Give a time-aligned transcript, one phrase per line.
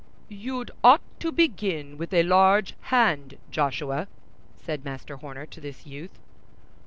[0.29, 4.07] "You'd ought to begin with large hand, Joshuay,"
[4.57, 6.17] said Master Horner to this youth.